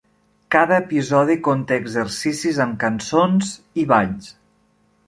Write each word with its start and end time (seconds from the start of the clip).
Cada 0.53 0.79
episodi 0.83 1.35
conté 1.49 1.79
exercicis 1.83 2.61
amb 2.67 2.81
cançons 2.87 3.57
i 3.85 3.89
balls. 3.95 4.35